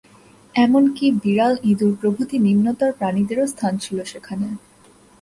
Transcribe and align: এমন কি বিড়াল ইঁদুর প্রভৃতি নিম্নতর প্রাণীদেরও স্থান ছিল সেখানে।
এমন 0.55 0.83
কি 0.97 1.05
বিড়াল 1.23 1.53
ইঁদুর 1.63 1.93
প্রভৃতি 2.01 2.37
নিম্নতর 2.39 2.89
প্রাণীদেরও 2.99 3.45
স্থান 3.53 3.73
ছিল 3.83 3.97
সেখানে। 4.03 4.47